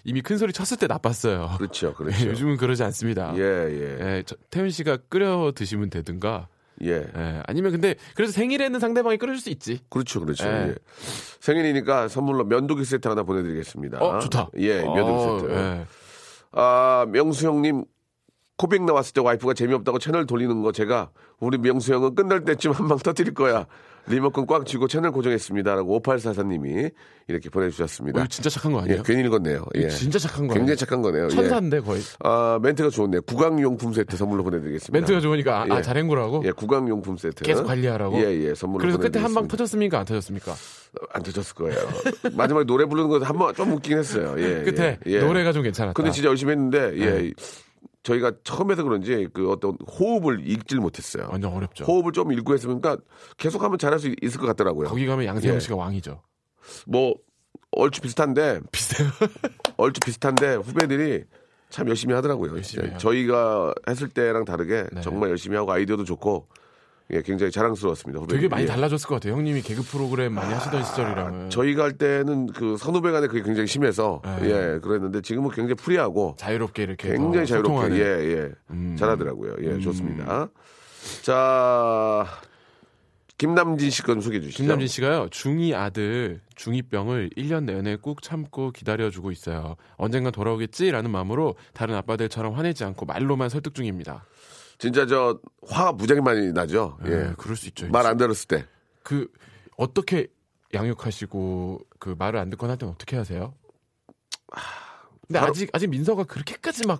[0.03, 1.55] 이미 큰 소리 쳤을 때 나빴어요.
[1.57, 1.95] 그렇죠.
[1.95, 2.27] 그렇죠.
[2.29, 3.33] 요즘은 그러지 않습니다.
[3.35, 3.97] 예, 예.
[4.17, 6.49] 예, 저- 태훈 씨가 끓여 드시면 되든가.
[6.81, 7.05] 예.
[7.15, 9.79] 예, 아니면 근데 그래서 생일에는 상대방이 끓여줄 수 있지.
[9.89, 10.19] 그렇죠.
[10.19, 10.47] 그렇죠.
[10.47, 10.69] 예.
[10.69, 10.75] 예.
[11.39, 13.99] 생일이니까 선물로 면도기 세트 하나 보내드리겠습니다.
[13.99, 14.49] 어, 좋다.
[14.57, 15.53] 예, 면도기 어, 세트.
[15.53, 15.85] 예.
[16.51, 17.83] 아, 명수 형님,
[18.57, 22.87] 코빅 나왔을 때 와이프가 재미없다고 채널 돌리는 거 제가 우리 명수 형은 끝날 때쯤 한
[22.87, 23.65] 방 터뜨릴 거야.
[24.05, 25.75] 리모컨 꽉 쥐고 채널 고정했습니다.
[25.75, 26.91] 라고 5844님이
[27.29, 28.21] 이렇게 보내주셨습니다.
[28.21, 29.03] 어, 진짜 착한 거 예, 아니에요?
[29.03, 29.63] 괜히 읽었네요.
[29.75, 29.87] 예.
[29.87, 30.75] 진짜 착한 거 굉장히?
[30.75, 31.25] 착한 거네요.
[31.25, 31.29] 예.
[31.29, 32.01] 천사인데 거의.
[32.19, 33.21] 아, 멘트가 좋네요.
[33.21, 34.91] 구강용품 세트 선물로 보내드리겠습니다.
[34.99, 35.71] 멘트가 좋으니까 아, 예.
[35.75, 37.45] 아 잘행구라고 예, 구강용품 세트.
[37.45, 38.17] 계속 관리하라고.
[38.19, 39.57] 예, 예, 선물로 그래서 끝에 한방 보내드리겠습니다.
[39.57, 39.99] 터졌습니까?
[39.99, 40.53] 안 터졌습니까?
[41.13, 41.79] 안 터졌을 거예요.
[42.35, 44.35] 마지막에 노래 부르는 거한번 좀 웃기긴 했어요.
[44.37, 45.19] 예, 끝에 예, 예.
[45.21, 45.93] 노래가 좀 괜찮았다.
[45.93, 47.31] 근데 진짜 열심히 했는데 예.
[48.03, 48.13] 네.
[48.13, 51.27] 저희가 처음에서 그런지 그 어떤 호흡을 읽질 못했어요.
[51.31, 51.85] 완전 어렵죠.
[51.85, 53.03] 호흡을 좀 읽고 했으면 그러니까
[53.37, 54.89] 계속하면 잘할 수 있을 것 같더라고요.
[54.89, 55.59] 거기 가면 양세형 예.
[55.59, 56.21] 씨가 왕이죠.
[56.87, 57.15] 뭐
[57.71, 59.09] 얼추 비슷한데 비슷해요.
[59.77, 61.23] 얼추 비슷한데 후배들이
[61.69, 62.51] 참 열심히 하더라고요.
[62.55, 62.97] 열심히.
[62.99, 65.01] 저희가 했을 때랑 다르게 네.
[65.01, 66.47] 정말 열심히 하고 아이디어도 좋고
[67.11, 68.19] 예, 굉장히 자랑스러웠습니다.
[68.21, 68.37] 후배들이.
[68.41, 68.67] 되게 많이 예.
[68.67, 69.33] 달라졌을 것 같아요.
[69.33, 71.49] 형님이 개그 프로그램 많이 하시던 시절이랑은.
[71.49, 74.45] 저희가 할 때는 그 선후배 간에 그게 굉장히 심해서 네.
[74.75, 77.97] 예 그랬는데 지금은 굉장히 프리하고 자유롭게 이렇게 굉장히 더 자유롭게 소통하는.
[77.97, 78.03] 예
[78.37, 78.95] 예 음.
[78.97, 80.49] 잘하더라고요 예 좋습니다
[81.21, 82.25] 자
[83.37, 89.31] 김남진 씨 건 소개해 주시죠 김남진 씨가요 중2 아들 중2병을 1년 내내 꾹 참고 기다려주고
[89.31, 89.75] 있어요.
[89.97, 94.23] 언젠간 돌아오겠지라는 마음으로 다른 아빠들처럼 화내지 않고 말로만 설득 중입니다.
[94.77, 97.87] 진짜 저 화가 무지하게 많이 나죠 예, 예 그럴 수 있죠.
[97.89, 98.65] 말 안 들었을 때
[99.03, 99.27] 그
[99.77, 100.27] 어떻게
[100.73, 103.53] 양육하시고 그 말을 안 듣거나 할 때는 어떻게 하세요?
[105.27, 106.99] 근데 바로- 아직 아직 민서가 그렇게까지 막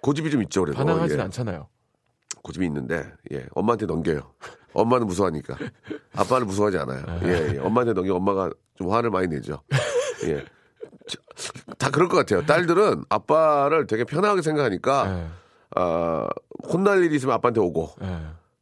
[0.00, 1.22] 고집이 좀 있죠 그래도 반항하진 예.
[1.22, 1.68] 않잖아요.
[2.42, 4.32] 고집이 있는데 예 엄마한테 넘겨요
[4.72, 5.56] 엄마는 무서워하니까
[6.14, 7.58] 아빠는 무서워하지 않아요 예, 예.
[7.58, 9.60] 엄마한테 넘겨 엄마가 좀 화를 많이 내죠
[10.24, 10.44] 예.
[11.06, 11.18] 자,
[11.78, 15.30] 다 그럴 것 같아요 딸들은 아빠를 되게 편하게 생각하니까
[15.76, 16.28] 예, 아,
[16.72, 18.06] 혼날 일이 있으면 아빠한테 오고 예.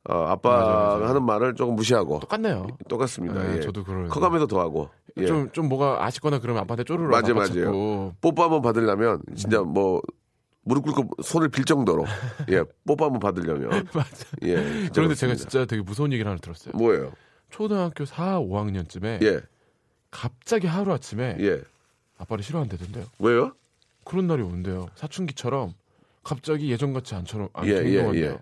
[0.08, 1.04] 어, 아빠가 맞아요, 맞아요.
[1.08, 2.66] 하는 말을 조금 무시하고 똑같네요.
[2.88, 3.42] 똑같습니다.
[3.42, 3.60] 네, 예.
[3.60, 4.10] 저도 그러는데.
[4.10, 4.88] 커가면서 더하고.
[5.18, 5.26] 예.
[5.26, 7.46] 좀, 좀 뭐가 아쉽거나 그러면 아빠한테 쪼르르 아빠 맞아요.
[7.46, 8.14] 찾고.
[8.20, 9.68] 뽀뽀 한번 받으려면 진짜 음.
[9.72, 10.00] 뭐
[10.62, 12.04] 무릎 꿇고 손을 빌 정도로
[12.50, 14.26] 예 뽀뽀 한번 받으려면 맞아.
[14.42, 15.34] 예 그런데 제가 그렇습니다.
[15.36, 16.72] 진짜 되게 무서운 얘기를 하나 들었어요.
[16.76, 17.12] 뭐예요?
[17.50, 19.40] 초등학교 4, 5학년쯤에 예
[20.10, 21.62] 갑자기 하루 아침에 예.
[22.18, 23.04] 아빠를 싫어한다던데요.
[23.18, 23.52] 왜요?
[24.04, 24.86] 그런 날이 온대요.
[24.94, 25.74] 사춘기처럼
[26.26, 28.10] 갑자기 예전같이 안처럼 안 예, 예.
[28.14, 28.36] 예.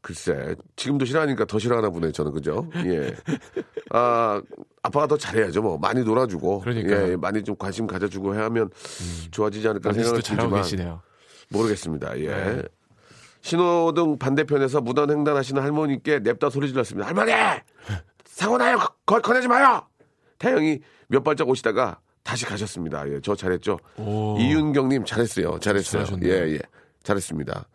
[0.00, 2.68] 글쎄 지금도 싫어하니까 더 싫어하나 보네 저는 그죠?
[2.86, 3.14] 예.
[3.90, 4.42] 아
[4.82, 7.04] 아빠가 더 잘해야죠 뭐 많이 놀아주고 그러니까요.
[7.04, 7.10] 음.
[7.12, 8.70] 예, 많이 좀 관심 가져주고 하면
[9.30, 11.02] 좋아지지 않을까 생각을 잘하고 들지만 계시네요.
[11.50, 12.18] 모르겠습니다.
[12.18, 12.26] 예.
[12.26, 12.62] 네.
[13.42, 17.06] 신호등 반대편에서 무단 횡단하시는 할머니께 냅다 소리 질렀습니다.
[17.06, 17.32] 할머니!
[18.24, 18.76] 사고 나요!
[19.06, 19.82] 거, 거내지 마요!
[20.40, 23.08] 태영이 몇 발짝 오시다가 다시 가셨습니다.
[23.08, 23.78] 예, 저 잘했죠.
[23.96, 24.36] 오.
[24.38, 25.58] 이윤경님 잘했어요.
[25.60, 26.04] 잘했어요.
[26.04, 26.30] 잘하셨네요.
[26.30, 26.58] 예, 예.
[27.02, 27.66] 잘했습니다.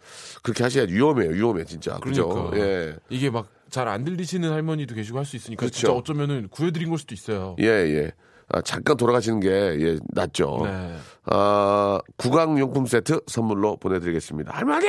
[0.44, 1.32] 그렇게 하셔야지 위험해요.
[1.32, 1.98] 위험해, 진짜.
[2.00, 2.30] 그죠?
[2.30, 2.58] 그러니까.
[2.58, 2.96] 예.
[3.10, 5.75] 이게 막 잘 안 들리시는 할머니도 계시고 할 수 있으니까 그렇죠.
[5.75, 7.56] 진짜 어쩌면은 구해드린 걸 수도 있어요.
[7.60, 8.12] 예, 예.
[8.50, 10.62] 아, 잠깐 돌아가시는 게, 예, 낫죠.
[10.65, 10.96] 네.
[11.25, 14.53] 아, 구강용품 세트 선물로 보내드리겠습니다.
[14.53, 14.86] 할머니!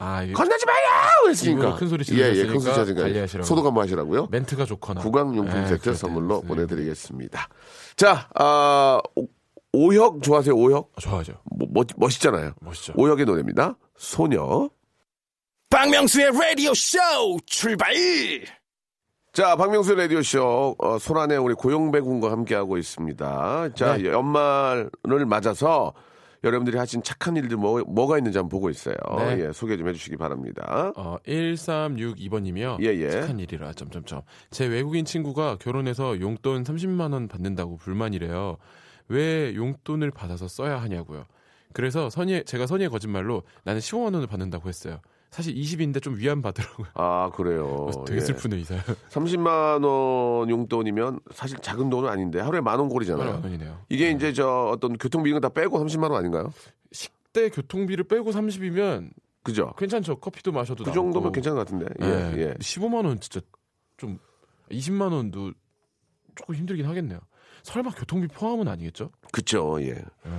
[0.00, 1.28] 아 건너지 마요!
[1.28, 1.76] 했으니까.
[1.76, 2.94] 큰 소리 예, 예, 지르셨으니까 큰 소리.
[3.02, 3.46] 관리하시라고.
[3.46, 4.26] 소독 한번 하시라고요.
[4.32, 6.48] 멘트가 좋거나 구강용품 네, 세트 선물로 때.
[6.48, 7.48] 보내드리겠습니다.
[7.94, 8.98] 자, 아,
[9.72, 10.92] 오- 오혁 좋아하세요, 오혁?
[10.96, 11.34] 아, 좋아하죠.
[11.56, 12.54] 뭐, 멋, 멋있잖아요.
[12.60, 12.92] 멋있죠.
[12.96, 13.76] 오혁의 노래입니다.
[13.96, 14.68] 소녀.
[15.68, 16.98] 박명수의 라디오 쇼
[17.46, 17.94] 출발!
[19.32, 23.74] 자, 박명수 라디오 쇼, 어, 소란의 우리 고용배 군과 함께하고 있습니다.
[23.74, 24.06] 자, 네.
[24.06, 24.90] 연말을
[25.28, 25.94] 맞아서
[26.42, 28.96] 여러분들이 하신 착한 일들 뭐, 뭐가 있는지 한번 보고 있어요.
[29.18, 29.46] 네.
[29.46, 30.92] 예, 소개 좀 해주시기 바랍니다.
[30.96, 32.78] 어, 1362번님이요.
[32.82, 33.10] 예, 예.
[33.10, 34.22] 착한 일이라 점점점.
[34.50, 38.56] 제 외국인 친구가 결혼해서 용돈 30만 원 받는다고 불만이래요.
[39.10, 41.24] 왜 용돈을 받아서 써야 하냐고요.
[41.72, 45.00] 그래서 선의 제가 선의의 거짓말로 나는 15만 원을 받는다고 했어요.
[45.30, 46.88] 사실 20인데 좀 위안 받으라고요.
[46.94, 47.88] 아, 그래요.
[48.06, 48.20] 되게 예.
[48.24, 48.82] 슬프네 이 사연.
[49.10, 53.40] 30만 원 용돈이면 사실 작은 돈은 아닌데 하루에 만원만 꼴이잖아요.
[53.44, 53.84] 원이네요.
[53.88, 56.52] 이게 이제 저 어떤 교통비 이런 거 다 빼고 30만 원 아닌가요?
[56.90, 59.10] 식대 교통비를 빼고 30이면
[59.44, 59.72] 그죠?
[59.78, 60.16] 괜찮죠.
[60.16, 61.00] 커피도 마셔도 그 남고.
[61.02, 61.86] 정도면 괜찮은 것 같은데.
[62.00, 62.42] 예, 네.
[62.48, 62.54] 예.
[62.54, 63.40] 15만 원 진짜
[63.96, 64.18] 좀
[64.72, 65.52] 20만 원도
[66.34, 67.20] 조금 힘들긴 하겠네요.
[67.62, 69.10] 설마 교통비 포함은 아니겠죠?
[69.32, 69.88] 그쵸, 예.
[69.90, 70.32] 예.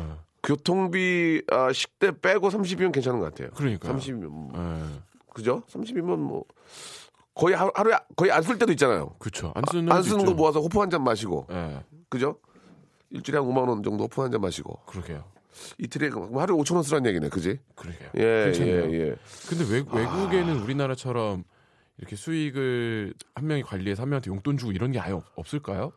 [0.43, 3.51] 교통비 아, 식대 빼고 30이면 괜찮은 것 같아요.
[3.51, 3.95] 그러니까요.
[3.95, 4.99] 30이면 뭐, 예.
[5.33, 5.63] 그죠?
[5.69, 6.43] 30이면 뭐
[7.33, 9.15] 거의 하- 하루에 거의 안 쓸 때도 있잖아요.
[9.19, 9.51] 그렇죠.
[9.55, 11.83] 안 쓰는 안 쓰는 거 모아서 호프 한 잔 마시고, 예.
[12.09, 12.37] 그죠?
[13.11, 15.23] 일주일에 한 5만 원 정도 호프 한 잔 마시고 그러게요.
[15.77, 17.59] 이틀에 그 하루에 5천 원 쓰라는 얘기네, 그지?
[17.75, 18.09] 그러게요.
[18.17, 18.91] 예, 괜찮네요.
[18.93, 19.15] 예, 예.
[19.47, 21.43] 근데 외, 외국에는 우리나라처럼
[21.97, 25.91] 이렇게 수익을 한 명이 관리해서 한 명한테 용돈 주고 이런 게 아예 없, 없을까요?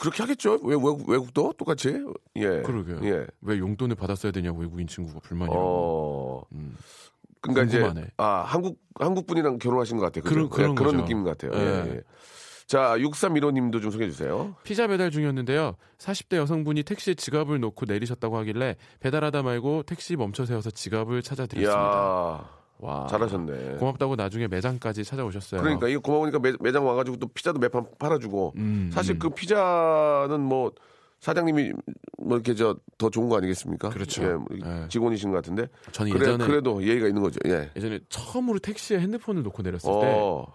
[0.00, 0.58] 그렇게 하겠죠?
[0.62, 2.02] 왜 외국 외국도 똑같이?
[2.36, 2.62] 예.
[2.62, 3.00] 그러게요.
[3.04, 3.26] 예.
[3.42, 5.60] 왜 용돈을 받았어야 되냐고 외국인 친구가 불만이라고.
[5.62, 6.42] 어.
[6.52, 6.74] 음.
[7.42, 8.00] 그러니까 궁금하네.
[8.02, 10.24] 이제 아 한국 한국 분이랑 결혼하신 것 같아요.
[10.24, 10.48] 그죠?
[10.48, 10.96] 그런- 그런 예, 그런.
[10.98, 11.52] 느낌 같아요.
[11.54, 11.94] 예, 예.
[11.96, 12.00] 예.
[12.66, 14.54] 자, 6315님도 좀 소개해 주세요.
[14.62, 15.74] 피자 배달 중이었는데요.
[15.98, 21.80] 40대 여성분이 택시에 지갑을 놓고 내리셨다고 하길래 배달하다 말고 택시 멈춰 세워서 지갑을 찾아드렸습니다.
[21.80, 22.48] 이야,
[22.80, 23.06] 와.
[23.08, 23.76] 잘하셨네.
[23.78, 25.60] 고맙다고 나중에 매장까지 찾아오셨어요.
[25.60, 28.54] 그러니까 이거 고마우니까 매, 매장 와가지고 또 피자도 몇 판 팔아주고.
[28.56, 29.18] 음, 사실 음.
[29.18, 30.72] 그 피자는 뭐
[31.20, 31.72] 사장님이
[32.18, 33.88] 뭐 이렇게 저 더 좋은 거 아니겠습니까?
[33.90, 34.22] 그렇죠.
[34.24, 34.88] 예, 뭐 예.
[34.88, 35.68] 직원이신 것 같은데.
[35.92, 37.38] 저는 그래, 예전에 그래도 예의가 있는 거죠.
[37.46, 37.70] 예.
[37.76, 40.46] 예전에 처음으로 택시에 핸드폰을 놓고 내렸을 때 어,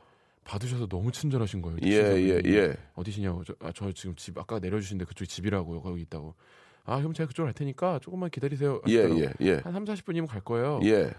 [0.43, 1.77] 받으셔서 너무 친절하신 거예요.
[1.83, 2.41] 예, 예.
[2.45, 2.75] 예.
[2.93, 5.81] 어디시냐고 저, 아, 저 지금 집 아까 내려주신데 그쪽이 집이라고요.
[5.81, 6.35] 거기 있다고.
[6.85, 8.79] 아 그럼 제가 그쪽으로 갈 테니까 조금만 기다리세요.
[8.87, 9.29] 예, 하시더라고요.
[9.41, 9.61] 예, 예.
[9.63, 10.79] 한 3, 40분이면 갈 거예요.
[10.83, 11.11] 예.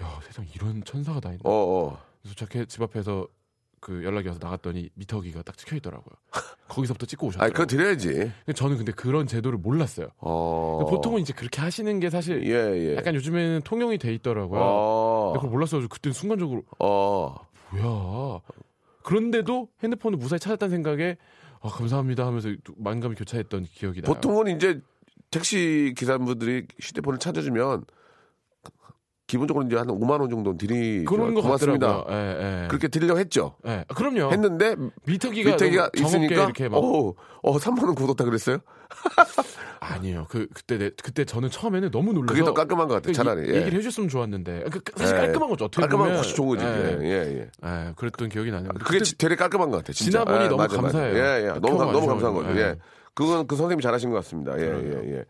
[0.00, 1.40] 야 세상 이런 천사가 다 있네.
[1.44, 2.02] 어, 어.
[2.22, 3.26] 그래서 저렇게 집 앞에서
[3.80, 6.14] 그 연락이 와서 나갔더니 미터기가 딱 찍혀 있더라고요.
[6.68, 7.52] 거기서부터 찍고 아, 오셨더라고요.
[7.52, 8.32] 그거 드려야지.
[8.54, 10.08] 저는 근데 그런 제도를 몰랐어요.
[10.18, 10.86] 어.
[10.88, 12.96] 보통은 이제 그렇게 하시는 게 사실 예, 예.
[12.96, 14.60] 약간 요즘에는 통용이 돼 있더라고요.
[14.62, 15.24] 어.
[15.32, 17.34] 근데 그걸 몰랐어가지고 그때 순간적으로 어.
[17.70, 18.40] 뭐야.
[19.02, 21.16] 그런데도 핸드폰을 무사히 찾았다는 생각에
[21.60, 24.14] 아, 감사합니다 하면서 또 만감이 교차했던 기억이 나요.
[24.14, 24.80] 보통은 이제
[25.30, 27.84] 택시 기사분들이 휴대폰을 찾아주면
[29.32, 31.86] 기본적으로 이제 한 5만 원 정도 드리 그런 거 고맙습니다.
[32.04, 32.14] 같더라고요.
[32.14, 32.68] 예, 예.
[32.68, 33.56] 그렇게 드리려고 했죠.
[33.66, 33.86] 예.
[33.88, 34.30] 아, 그럼요.
[34.30, 38.58] 했는데 미터기가, 정없게 있으니까 이렇게 막 어, 어 3만 원 굳었다 그랬어요?
[39.80, 40.26] 아니에요.
[40.28, 43.06] 그 그때 내, 그때 저는 처음에는 너무 놀라서 그게 더 깔끔한 것 같아요.
[43.06, 43.46] 그 차라리.
[43.48, 43.56] 이- 예.
[43.60, 45.20] 얘기를 해줬으면 좋았는데 그, 그 사실 예.
[45.20, 45.64] 깔끔한 거죠.
[45.64, 46.64] 어떻게 깔끔한 보면 훨씬 좋은 거지.
[46.66, 46.98] 예.
[47.00, 47.50] 예, 예, 예.
[47.88, 48.68] 예, 그랬던 기억이 나네요.
[48.68, 49.94] 그게 그때 지- 되게 깔끔한 것 같아요.
[49.94, 50.10] 진짜.
[50.24, 50.76] 지나보니 예, 너무 맞아.
[50.76, 51.16] 감사해요.
[51.16, 51.46] 예, 예.
[51.58, 52.34] 너무, 감- 켜고 너무 감사한.
[52.34, 52.50] 거죠.
[52.50, 52.60] 예.
[52.62, 52.76] 예.
[53.14, 54.58] 그건 그 선생님이 잘하신 것 같습니다.
[54.58, 55.24] 예, 예, 예.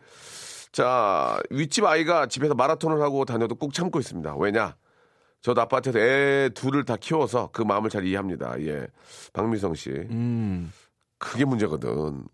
[0.72, 4.36] 자, 윗집 아이가 집에서 마라톤을 하고 다녀도 꾹 참고 있습니다.
[4.36, 4.74] 왜냐?
[5.42, 8.60] 저도 아파트에서 애 둘을 다 키워서 그 마음을 잘 이해합니다.
[8.62, 8.86] 예.
[9.32, 9.90] 박미성 씨.
[9.90, 10.72] 음,
[11.22, 12.24] 그게 문제거든.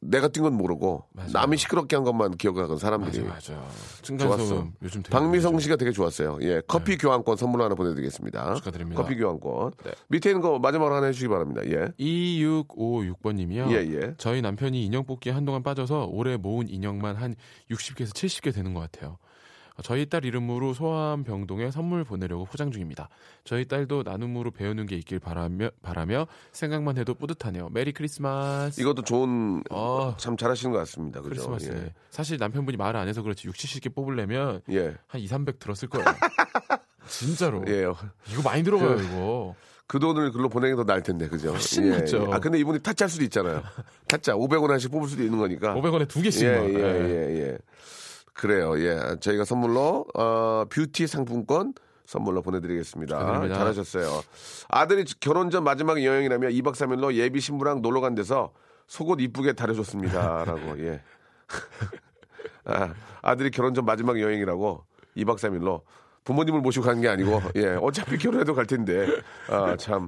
[0.00, 1.30] 내가 뛴 건 모르고 맞아요.
[1.32, 3.24] 남이 시끄럽게 한 것만 기억하는 사람들이.
[3.24, 4.16] 맞아 맞아.
[4.16, 4.68] 좋았어.
[4.82, 5.58] 요즘 되게 박미성.
[5.58, 6.38] 씨가 되게 좋았어요.
[6.42, 8.54] 예, 커피 교환권 선물 하나 보내드리겠습니다.
[8.54, 9.02] 축하드립니다.
[9.02, 9.72] 커피 교환권.
[9.84, 9.90] 네.
[10.08, 11.60] 밑에 있는 거 마지막으로 하나 해주시기 바랍니다.
[11.66, 11.88] 예.
[11.98, 13.70] 2656번님이요.
[13.72, 14.14] 예, 예.
[14.16, 17.34] 저희 남편이 인형 뽑기에 한동안 빠져서 올해 모은 인형만 한
[17.70, 19.18] 60개에서 70개 되는 것 같아요.
[19.82, 23.08] 저희 딸 이름으로 소아암 병동에 선물 보내려고 포장 중입니다.
[23.44, 27.68] 저희 딸도 나눔으로 배우는 게 있길 바라며, 바라며 생각만 해도 뿌듯하네요.
[27.70, 28.80] Merry Christmas.
[28.80, 31.20] 이것도 좋은 어, 참 잘하시는 것 같습니다.
[31.20, 31.48] 그죠?
[31.50, 31.92] 크리스마스에.
[32.10, 34.76] 사실 남편분이 말을 안 해서 그렇지 60, 70개 뽑으려면 예.
[34.76, 34.94] 예.
[35.06, 36.04] 한 2, 300 들었을 거예요.
[37.08, 37.64] 진짜로.
[37.68, 37.82] 예.
[38.32, 39.54] 이거 많이 들어가요, 그- 이거.
[39.86, 41.50] 그 돈을 글로 보내는 게 더 나을 텐데, 그죠?
[41.50, 42.26] 훨씬 예, 낫죠.
[42.30, 42.32] 예.
[42.32, 43.60] 아, 근데 이분이 타짜일 수도 있잖아요.
[44.06, 44.34] 타짜.
[44.34, 45.74] 500원 하나씩 뽑을 수도 있는 거니까.
[45.74, 46.44] 500원에 두 개씩.
[46.46, 46.64] 예, 막.
[46.70, 47.58] 예, 예, 예.
[48.34, 48.78] 그래요.
[48.80, 49.16] 예.
[49.20, 51.74] 저희가 선물로, 어, 뷰티 상품권
[52.06, 53.18] 선물로 보내드리겠습니다.
[53.18, 53.54] 축하드립니다.
[53.56, 54.22] 잘하셨어요.
[54.68, 58.52] 아들이 결혼 전 마지막 여행이라며 2박 3일로 예비 신부랑 놀러 간 데서
[58.86, 60.44] 속옷 이쁘게 다려줬습니다.
[60.44, 61.00] 라고, 예.
[62.64, 64.84] 아, 아들이 결혼 전 마지막 여행이라고
[65.18, 65.82] 2박 3일로
[66.24, 67.76] 부모님을 모시고 가는 게 아니고, 예.
[67.80, 69.06] 어차피 결혼해도 갈 텐데,
[69.48, 70.06] 아, 참.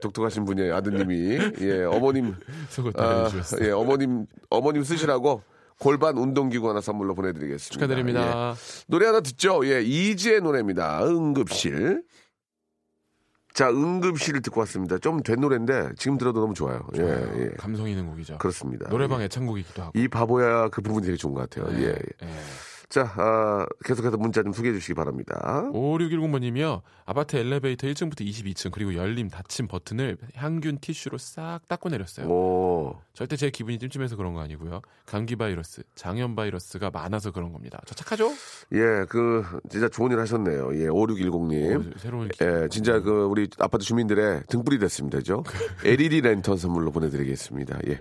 [0.00, 1.38] 독특하신 분이에요, 아드님이.
[1.60, 2.34] 예, 어머님,
[2.70, 3.66] 속옷 아, 다려주셨어요.
[3.66, 5.42] 예, 어머님, 어머님 쓰시라고
[5.80, 7.72] 골반 운동기구 하나 선물로 보내드리겠습니다.
[7.72, 8.50] 축하드립니다.
[8.50, 8.54] 예.
[8.86, 9.66] 노래 하나 듣죠?
[9.66, 11.04] 예, 이지의 노래입니다.
[11.06, 12.04] 응급실.
[13.54, 14.98] 자, 응급실을 듣고 왔습니다.
[14.98, 16.86] 좀 된 노래인데 지금 들어도 너무 좋아요.
[16.98, 17.48] 예, 예.
[17.58, 18.38] 감성 있는 곡이죠.
[18.38, 18.88] 그렇습니다.
[18.90, 19.24] 노래방 예.
[19.24, 19.98] 애창곡이기도 하고.
[19.98, 21.74] 이 바보야 그 부분이 되게 좋은 것 같아요.
[21.82, 22.28] 예, 예.
[22.90, 22.92] 예.
[22.92, 25.70] 자, 아, 계속해서 문자 좀 소개해 주시기 바랍니다.
[25.72, 26.82] 5610번님이요.
[27.06, 32.26] 아파트 엘리베이터 1층부터 22층 그리고 열림 닫힘 버튼을 향균 티슈로 싹 닦고 내렸어요.
[32.28, 34.80] 오, 절대 제 기분이 찜찜해서 그런 거 아니고요.
[35.06, 37.80] 감기 바이러스, 장염 바이러스가 많아서 그런 겁니다.
[37.86, 38.30] 저 착하죠?
[38.72, 40.74] 예, 그, 진짜 좋은 일 하셨네요.
[40.74, 41.94] 예, 5610님.
[41.94, 45.44] 어, 새로운 기- 예, 진짜 그 우리 아파트 주민들의 등불이 됐습니다, 그죠?
[45.84, 47.78] LED 랜턴 선물로 보내드리겠습니다.
[47.88, 47.98] 예,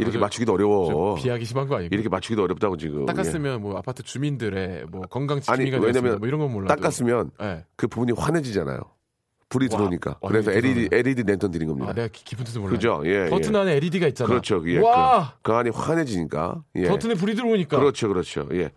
[0.00, 1.14] 이렇게 저- 맞추기도 좀 어려워.
[1.16, 1.94] 비하기 심한 거 아니고?
[1.94, 3.06] 이렇게 맞추기도 어렵다고 지금.
[3.06, 6.18] 닦았으면 뭐 아파트 주민들의 뭐 건강 아니, 지킴이가 왜냐면 되었습니다.
[6.18, 6.52] 뭐 이런 건 예.
[6.54, 6.74] 몰라도.
[6.74, 7.64] 닦았으면 예.
[7.76, 8.80] 그 부분이 환해지잖아요.
[9.48, 10.16] 불이 와, 들어오니까.
[10.20, 10.96] 와, 그래서 LED 대단하네.
[11.10, 11.90] LED 랜턴 드린 겁니다.
[11.90, 12.72] 아, 내가 기- 깊은 뜻을 몰라.
[12.72, 13.02] 그죠?
[13.04, 13.58] 예, 버튼 예.
[13.58, 14.28] 안에 LED가 있잖아.
[14.28, 14.62] 그렇죠.
[14.66, 16.62] 예, 와, 그, 그 안이 환해지니까.
[16.76, 16.88] 예.
[16.88, 17.76] 버튼에 불이 들어오니까.
[17.78, 18.46] 그렇죠, 그렇죠.
[18.52, 18.70] 예.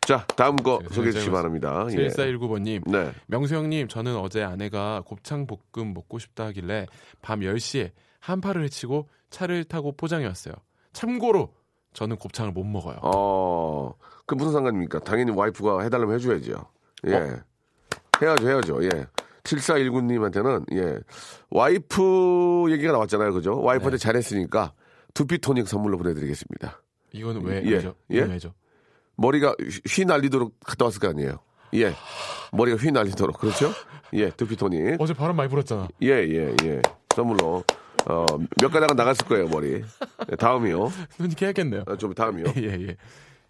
[0.00, 1.86] 자, 다음 거 제가 소개해 주시기 제가 바랍니다.
[1.90, 2.08] 예.
[2.08, 2.90] 7419번님.
[2.90, 3.12] 네.
[3.26, 6.86] 명수 형님, 저는 어제 아내가 곱창 볶음 먹고 싶다 하길래
[7.20, 7.90] 밤 10시에
[8.26, 10.54] 한파를 해치고 차를 타고 포장해 왔어요.
[10.92, 11.52] 참고로
[11.92, 12.98] 저는 곱창을 못 먹어요.
[13.02, 13.94] 어,
[14.26, 14.98] 그 무슨 상관입니까?
[15.00, 16.64] 당연히 와이프가 해달라면 해줘야죠.
[17.06, 17.14] 예.
[17.14, 17.36] 어?
[18.20, 18.84] 해야죠, 해야죠.
[18.84, 19.06] 예.
[19.44, 20.98] 7419님한테는, 예.
[21.50, 23.32] 와이프 얘기가 나왔잖아요.
[23.32, 23.60] 그죠?
[23.62, 24.02] 와이프한테 네.
[24.02, 24.72] 잘했으니까
[25.14, 26.82] 두피 토닉 선물로 보내드리겠습니다.
[27.12, 27.94] 이거는 왜, 예, 왜죠?
[28.10, 28.22] 예?
[28.22, 28.52] 왜죠?
[29.16, 31.38] 머리가 휘- 휘 날리도록 갔다 왔을 거 아니에요.
[31.74, 31.94] 예.
[32.52, 33.38] 머리가 휘 날리도록.
[33.38, 33.70] 그렇죠?
[34.14, 34.30] 예.
[34.30, 35.00] 두피 토닉.
[35.00, 35.88] 어제 바람 많이 불었잖아.
[36.02, 36.82] 예, 예, 예.
[37.14, 37.62] 선물로.
[38.08, 38.24] 어,
[38.60, 39.82] 몇 가닥은 나갔을 거예요, 머리.
[40.30, 40.90] 예, 다음이요.
[41.18, 41.84] 눈이 깨야겠네요.
[41.86, 42.44] 아, 좀 다음이요.
[42.58, 42.96] 예, 예.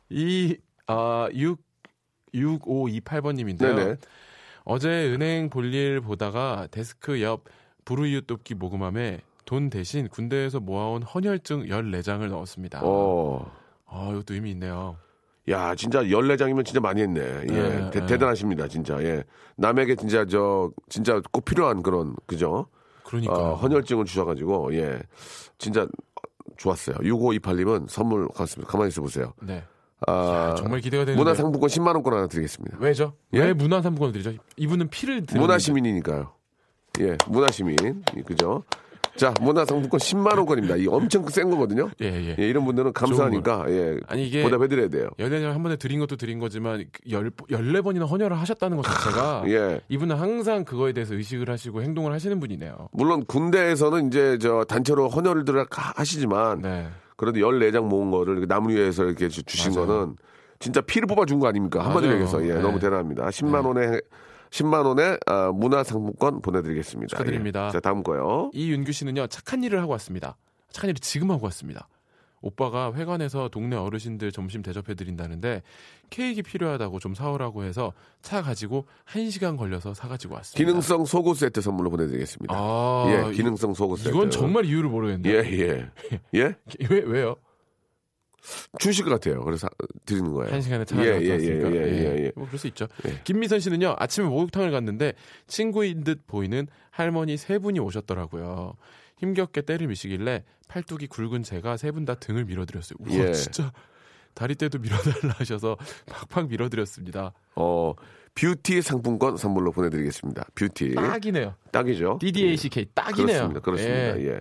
[0.08, 1.60] 이, 아, 6,
[2.34, 3.74] 6528번님인데요.
[3.76, 3.96] 네네.
[4.64, 7.44] 어제 은행 볼일 보다가 데스크 옆
[7.84, 12.80] 부르이유 돕기 모금함에 돈 대신 군대에서 모아온 헌혈증 14장을 넣었습니다.
[12.82, 13.50] 어.
[13.86, 14.96] 아, 이것도 의미 있네요.
[15.48, 17.20] 야, 진짜 14장이면 진짜 많이 했네.
[17.20, 17.44] 예.
[17.46, 18.06] 네, 대, 네.
[18.06, 19.00] 대단하십니다, 진짜.
[19.04, 19.22] 예.
[19.56, 22.66] 남에게 진짜 저, 진짜 꼭 필요한 그런, 그죠?
[23.06, 23.32] 그러니까.
[23.34, 25.00] 어, 헌혈증을 주셔가지고, 예.
[25.58, 25.86] 진짜
[26.56, 26.96] 좋았어요.
[26.96, 28.70] 6528님은 선물 같습니다.
[28.70, 29.32] 가만히 있어 보세요.
[29.40, 29.64] 네.
[30.06, 31.22] 아, 야, 정말 기대가 되는데.
[31.22, 32.76] 문화상품권 10만 원권 하나 드리겠습니다.
[32.80, 33.14] 왜죠?
[33.32, 33.40] 예?
[33.40, 34.42] 왜 문화상품권을 드리죠?
[34.56, 36.32] 이분은 피를 드리는 문화시민이니까요.
[37.00, 38.02] 예, 문화시민.
[38.16, 38.62] 예, 그죠?
[39.16, 40.78] 자, 문화상품권 10만원권입니다.
[40.80, 41.88] 이 엄청 센 거거든요.
[42.02, 42.36] 예, 예.
[42.38, 43.96] 예, 이런 분들은 감사하니까, 예.
[44.08, 45.08] 아니 이게 보답해드려야 돼요.
[45.18, 49.80] 연예장 한 번에 드린 것도 드린 거지만 열, 14번이나 헌혈을 하셨다는 것 자체가 예.
[49.88, 52.88] 이분은 항상 그거에 대해서 의식을 하시고 행동을 하시는 분이네요.
[52.92, 56.88] 물론 군대에서는 이제 저 단체로 헌혈을 하- 하시지만 네.
[57.16, 59.86] 그래도 14장 모은 거를 나무 위에서 이렇게 주- 주신 맞아요.
[59.86, 60.16] 거는
[60.58, 61.84] 진짜 피를 뽑아준 거 아닙니까?
[61.84, 62.12] 한마디로.
[62.12, 62.42] 얘기해서.
[62.46, 62.60] 예, 네.
[62.60, 63.26] 너무 대단합니다.
[63.28, 63.98] 10만 원에
[64.50, 67.08] 10만 원의 아, 문화상품권 보내드리겠습니다.
[67.10, 67.66] 축하드립니다.
[67.68, 67.70] 예.
[67.70, 68.50] 자, 다음 거요.
[68.54, 70.36] 이윤규 씨는요 착한 일을 하고 왔습니다.
[70.70, 71.88] 착한 일을 지금 하고 왔습니다.
[72.42, 75.62] 오빠가 회관에서 동네 어르신들 점심 대접해 드린다는데
[76.10, 80.64] 케이크 필요하다고 좀 사오라고 해서 차 가지고 1시간 걸려서 사 가지고 왔습니다.
[80.64, 82.54] 기능성 속옷 세트 선물로 보내 드리겠습니다.
[82.56, 84.10] 아, 예, 기능성 속옷 세트.
[84.10, 85.34] 이건 정말 이유를 모르겠네요.
[85.34, 85.90] 예, 예.
[86.34, 86.54] 예?
[86.90, 87.36] 왜 왜요?
[88.78, 89.42] 주실 것 같아요.
[89.44, 89.68] 그래서
[90.04, 90.52] 드리는 거예요.
[90.52, 91.72] 한 시간에 차 예, 가지고 예, 왔으니까.
[91.72, 92.32] 예, 예, 예.
[92.36, 92.86] 뭐 그럴 수 있죠.
[93.06, 93.20] 예.
[93.24, 95.14] 김미선 씨는요 아침에 목욕탕을 갔는데
[95.46, 98.74] 친구인 듯 보이는 할머니 세 분이 오셨더라고요.
[99.18, 102.96] 힘겹게 때를 미시길래 팔뚝이 굵은 제가 세 분 다 등을 밀어드렸어요.
[103.00, 103.32] 우와 예.
[103.32, 103.72] 진짜
[104.34, 107.32] 다리 때도 밀어달라 하셔서 팍팍 밀어드렸습니다.
[107.54, 107.94] 어,
[108.34, 110.44] 뷰티 상품권 선물로 보내드리겠습니다.
[110.54, 110.94] 뷰티.
[110.94, 111.54] 딱이네요.
[111.72, 112.18] 딱이죠.
[112.20, 113.48] DDACK 딱이네요.
[113.48, 113.60] 그렇습니다.
[113.60, 114.20] 그렇습니다.
[114.20, 114.26] 예.
[114.34, 114.40] 예.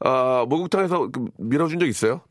[0.00, 2.22] 아, 목욕탕에서 그 밀어준 적 있어요?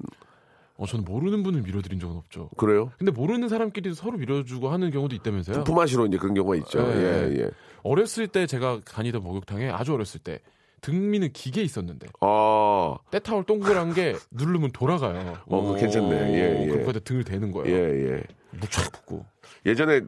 [0.78, 2.50] 어, 저는 모르는 분을 밀어드린 적은 없죠.
[2.58, 2.92] 그래요?
[2.98, 5.64] 근데 모르는 사람끼리도 서로 밀어주고 하는 경우도 있다면서요?
[5.64, 6.82] 품앗이로 이제 그런 경우가 있죠.
[6.82, 6.98] 네.
[6.98, 7.50] 예, 예.
[7.84, 10.40] 어렸을 때 제가 다니던 목욕탕에 아주 어렸을 때
[10.82, 15.38] 등미는 기계 있었는데 아, 때타올 동그란 게 누르면 돌아가요.
[15.46, 16.34] 어, 그거 괜찮네.
[16.34, 16.68] 예, 예.
[16.68, 17.76] 그럼 거기다 등을 대는 거예요.
[17.76, 18.24] 예, 예.
[18.60, 19.26] 묵촥 붙고.
[19.66, 20.02] 예전에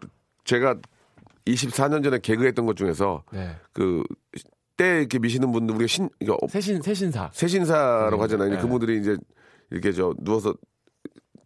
[0.44, 0.76] 제가
[1.46, 3.56] 24년 전에 개그했던 것 중에서 네.
[3.74, 7.30] 그때 이렇게 미시는 분들 우리가 신 이거 어, 세신 세신사.
[7.34, 8.50] 세신사라고 음, 하잖아요.
[8.50, 8.58] 네.
[8.58, 9.18] 그분들이 이제
[9.72, 10.54] 이렇게 저 누워서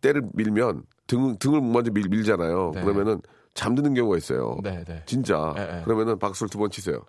[0.01, 2.71] 때를 밀면 등 등을 먼저 밀, 밀잖아요.
[2.75, 2.81] 네.
[2.81, 3.21] 그러면은
[3.53, 4.57] 잠드는 경우가 있어요.
[4.63, 5.03] 네, 네.
[5.05, 5.53] 진짜.
[5.55, 5.81] 네, 네.
[5.84, 7.01] 그러면은 박수를 두 번 치세요.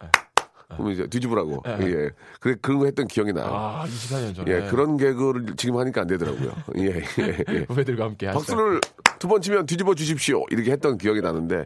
[0.68, 1.62] 그러면 이제 뒤집으라고.
[1.64, 1.78] 네.
[1.86, 2.10] 예.
[2.40, 3.46] 그래 그런 거 했던 기억이 나요.
[3.50, 4.50] 아, 24년 전에.
[4.50, 6.52] 예, 그런 개그를 지금 하니까 안 되더라고요.
[6.78, 7.66] 예, 예, 예.
[7.68, 8.38] 후배들과 함께 하시죠.
[8.56, 8.80] 박수를
[9.18, 10.42] 두 번 치면 뒤집어 주십시오.
[10.50, 11.64] 이렇게 했던 기억이 나는데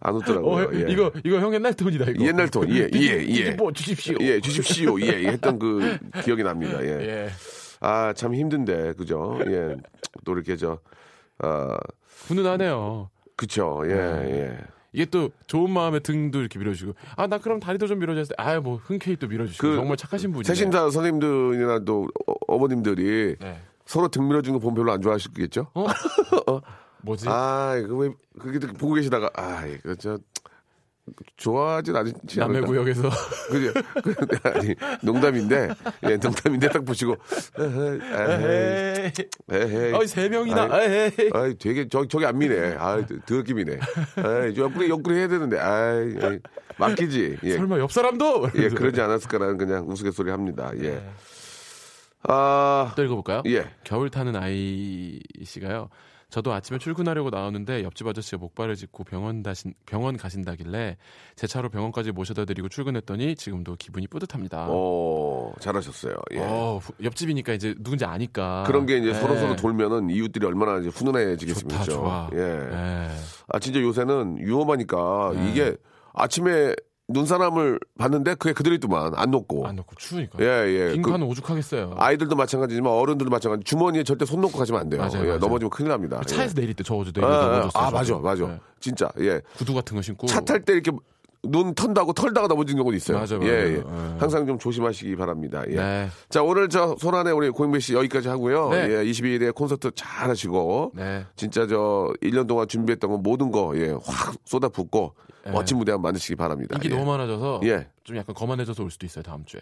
[0.00, 0.64] 안 웃더라고요.
[0.66, 0.84] 어, 예.
[0.92, 2.24] 이거 이거 형 옛날 톤이다 이거.
[2.24, 3.24] 옛날 톤, 예, 예, 예.
[3.26, 4.16] 뒤집어 주십시오.
[4.20, 5.00] 예, 주십시오.
[5.00, 6.80] 예, 예, 했던 그 기억이 납니다.
[6.84, 6.88] 예.
[7.00, 7.30] 예.
[7.84, 9.38] 아, 참 힘든데, 그죠?
[9.46, 9.76] 예.
[10.24, 10.78] 또 이렇게 저,
[11.38, 11.76] 아,
[12.26, 13.10] 훈훈하네요.
[13.36, 13.82] 그쵸.
[13.86, 14.58] 예, 예.
[14.92, 18.36] 이게 또 좋은 마음에 등도 이렇게 밀어주고 아 나 그럼 다리도 좀 밀어주세요.
[18.38, 20.46] 아뭐 흔쾌히 또 밀어주시고 그 정말 착하신 분이네.
[20.46, 22.06] 세신사 선생님들이나 또
[22.46, 23.60] 어, 머님들이 네.
[23.86, 25.66] 서로 등 밀어주는 거 보면 별로 안 좋아하시겠죠?
[25.74, 25.84] 어?
[27.02, 27.26] 뭐지?
[27.28, 30.16] 아, 이거 왜, 그게 또 보고 계시다가, 아, 이거 저,
[31.36, 32.66] 좋아하진 않지 남의 않을까?
[32.66, 33.10] 구역에서
[33.50, 33.72] 그죠?
[34.02, 34.14] 그,
[34.48, 35.68] 아니, 농담인데,
[36.08, 37.16] 예, 농담인데 딱 보시고,
[37.58, 39.12] 에헤이,
[39.50, 39.92] 에헤이.
[39.94, 40.68] 어이 세 명이나.
[40.82, 41.30] 에헤이.
[41.34, 42.76] 아이, 되게, 저, 저기 안 미네.
[42.78, 43.78] 아 더럽게 미네.
[44.54, 46.38] 저 옆구리, 옆구리 해야 되는데, 아이, 아이,
[46.78, 47.36] 맡기지.
[47.42, 47.56] 예.
[47.56, 48.48] 설마 옆 사람도?
[48.56, 50.72] 예, 그러지 않았을까라는 그냥 우스갯소리 합니다.
[50.82, 51.02] 예.
[52.26, 53.42] 아, 또 읽어볼까요?
[53.46, 53.70] 예.
[53.84, 55.90] 겨울 타는 아이 씨가요.
[56.34, 60.96] 저도 아침에 출근하려고 나오는데 옆집 아저씨가 목발을 짚고 병원 다신, 병원 가신다길래
[61.36, 64.66] 제 차로 병원까지 모셔다 드리고 출근했더니 지금도 기분이 뿌듯합니다.
[64.68, 66.12] 어, 잘하셨어요.
[66.32, 66.40] 예.
[66.40, 68.64] 어, 후- 옆집이니까 이제 누군지 아니까.
[68.66, 69.14] 그런 게 이제 예.
[69.14, 71.84] 서로 서로 돌면은 이웃들이 얼마나 이제 훈훈해지겠습니까?
[71.84, 72.30] 좋다, 좋아.
[72.32, 72.38] 예.
[72.40, 73.08] 예.
[73.50, 75.50] 아, 진짜 요새는 위험하니까 네.
[75.52, 75.76] 이게
[76.14, 76.74] 아침에
[77.08, 79.66] 눈사람을 봤는데 그게 그대로 있더만 안 녹고.
[79.66, 80.38] 안 넣고 추우니까.
[80.40, 80.86] 예, 예.
[80.88, 81.94] 그 빈칸은 오죽하겠어요.
[81.98, 83.62] 아이들도 마찬가지지만 어른들도 마찬가지.
[83.64, 85.00] 주머니에 절대 손 놓고 가시면 안 돼요.
[85.02, 85.38] 맞아요, 예, 맞아요.
[85.38, 86.20] 넘어지면 큰일 납니다.
[86.20, 86.24] 예.
[86.26, 87.82] 차에서 내릴 때 저 어제 아, 내려 아, 넘어졌어요.
[87.84, 88.16] 아, 맞아.
[88.18, 88.44] 맞아.
[88.44, 88.60] 예.
[88.80, 89.40] 진짜, 예.
[89.56, 90.26] 구두 같은 거 신고.
[90.26, 90.90] 차 탈 때 이렇게
[91.50, 93.18] 눈 턴다고 털다가 넘어지는 경우도 있어요.
[93.18, 93.50] 맞아, 맞아요.
[93.50, 93.74] 예, 예.
[93.76, 93.82] 예.
[94.18, 95.62] 항상 좀 조심하시기 바랍니다.
[95.68, 95.76] 예.
[95.76, 96.08] 네.
[96.28, 98.70] 자, 오늘 저 손안에 우리 고영배 씨 여기까지 하고요.
[98.70, 98.90] 네.
[98.90, 100.92] 예, 22일에 콘서트 잘 하시고.
[100.94, 101.24] 네.
[101.36, 105.14] 진짜 저 1년 동안 준비했던 거 모든 거, 예, 확 쏟아붓고
[105.46, 105.50] 예.
[105.50, 106.76] 멋진 무대 한번 만드시기 바랍니다.
[106.76, 106.94] 인기 예.
[106.96, 107.88] 너무 많아져서 예.
[108.02, 109.60] 좀 약간 거만해져서 올 수도 있어요 다음 주에.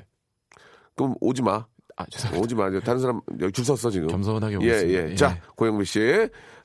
[0.96, 1.64] 그럼 오지 마.
[1.96, 2.44] 아 죄송합니다.
[2.44, 2.80] 오지 마.
[2.80, 4.08] 다른 사람 여기 줄 섰어 지금.
[4.08, 5.10] 겸손하게 예, 오겠습니다.
[5.10, 5.14] 예.
[5.14, 6.00] 자, 고영배 씨.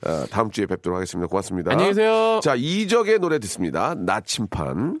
[0.06, 1.26] 어, 다음 주에 뵙도록 하겠습니다.
[1.28, 1.72] 고맙습니다.
[1.72, 2.40] 안녕히 계세요.
[2.42, 3.94] 자, 이적의 노래 듣습니다.
[3.94, 5.00] 나침판.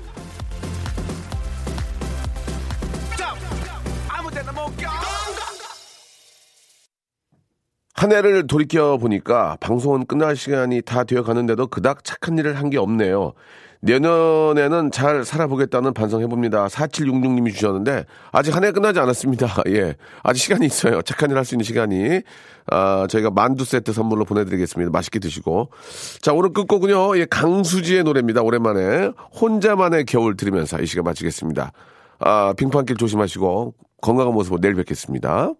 [8.01, 12.77] 한 해를 돌이켜 보니까 방송은 끝날 시간이 다 되어 가는데도 그닥 착한 일을 한 게
[12.79, 13.33] 없네요.
[13.81, 16.67] 내년에는 잘 살아보겠다는 반성해봅니다.
[16.67, 19.47] 4766님이 주셨는데, 아직 한 해 끝나지 않았습니다.
[19.69, 19.95] 예.
[20.23, 21.01] 아직 시간이 있어요.
[21.03, 22.21] 착한 일 할 수 있는 시간이.
[22.71, 24.91] 아, 저희가 만두 세트 선물로 보내드리겠습니다.
[24.91, 25.69] 맛있게 드시고.
[26.21, 28.41] 자, 오늘 끝곡은요, 예, 강수지의 노래입니다.
[28.41, 29.11] 오랜만에.
[29.39, 31.71] 혼자만의 겨울 들으면서 이 시간 마치겠습니다.
[32.19, 35.51] 아, 빙판길 조심하시고, 건강한 모습으로 내일 뵙겠습니다.